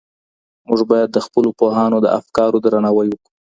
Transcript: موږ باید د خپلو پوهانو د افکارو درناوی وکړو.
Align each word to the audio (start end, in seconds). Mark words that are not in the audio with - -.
موږ 0.67 0.81
باید 0.91 1.09
د 1.11 1.17
خپلو 1.25 1.49
پوهانو 1.59 1.97
د 2.01 2.07
افکارو 2.19 2.57
درناوی 2.65 3.07
وکړو. 3.11 3.31